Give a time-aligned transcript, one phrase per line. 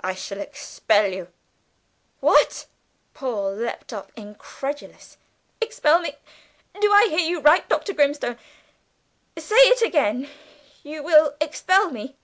[0.00, 1.28] I shall expel you."
[2.18, 2.66] "What!"
[3.14, 5.16] Paul leaped up incredulous.
[5.60, 6.16] "Expel me?
[6.80, 7.92] Do I hear you aright, Dr.
[7.92, 8.36] Grimstone?
[9.38, 10.28] Say it again
[10.82, 12.16] you will expel me?"